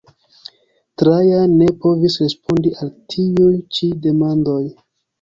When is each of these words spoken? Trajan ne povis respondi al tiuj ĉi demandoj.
Trajan 1.01 1.53
ne 1.59 1.69
povis 1.85 2.17
respondi 2.23 2.75
al 2.81 2.93
tiuj 3.15 3.55
ĉi 3.79 3.95
demandoj. 4.11 4.61